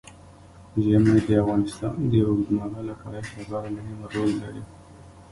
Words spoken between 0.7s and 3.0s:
ژمی د افغانستان د اوږدمهاله